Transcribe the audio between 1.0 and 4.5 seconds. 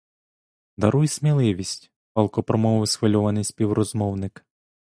сміливість,— палко промовив схвильований співрозмовник.